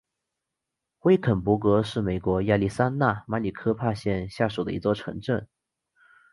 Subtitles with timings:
[1.01, 5.47] 威肯勃格是美国亚利桑那州马里科帕县下属的一座城镇。